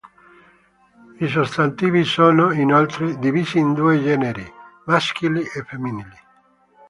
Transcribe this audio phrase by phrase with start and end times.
[1.19, 4.51] I sostantivi sono, inoltre, divisi in due generi:
[4.85, 6.17] maschili e femminili.